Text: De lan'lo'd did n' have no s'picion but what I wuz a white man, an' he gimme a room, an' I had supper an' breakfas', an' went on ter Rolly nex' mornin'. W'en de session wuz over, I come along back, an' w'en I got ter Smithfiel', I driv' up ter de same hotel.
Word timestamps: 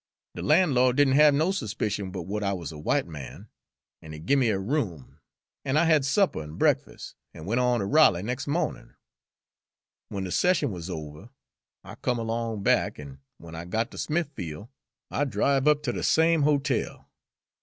De 0.33 0.41
lan'lo'd 0.41 0.97
did 0.97 1.07
n' 1.07 1.11
have 1.13 1.31
no 1.31 1.51
s'picion 1.51 2.11
but 2.11 2.23
what 2.23 2.43
I 2.43 2.53
wuz 2.53 2.71
a 2.71 2.77
white 2.79 3.05
man, 3.05 3.49
an' 4.01 4.13
he 4.13 4.19
gimme 4.19 4.49
a 4.49 4.57
room, 4.57 5.19
an' 5.63 5.77
I 5.77 5.85
had 5.85 6.05
supper 6.05 6.41
an' 6.41 6.57
breakfas', 6.57 7.13
an' 7.35 7.45
went 7.45 7.59
on 7.61 7.79
ter 7.81 7.85
Rolly 7.85 8.23
nex' 8.23 8.47
mornin'. 8.47 8.95
W'en 10.09 10.23
de 10.23 10.31
session 10.31 10.71
wuz 10.71 10.89
over, 10.89 11.29
I 11.83 11.93
come 11.93 12.17
along 12.17 12.63
back, 12.63 12.97
an' 12.97 13.19
w'en 13.39 13.53
I 13.53 13.65
got 13.65 13.91
ter 13.91 13.99
Smithfiel', 13.99 14.69
I 15.11 15.23
driv' 15.23 15.67
up 15.67 15.83
ter 15.83 15.91
de 15.91 16.01
same 16.01 16.41
hotel. 16.41 17.07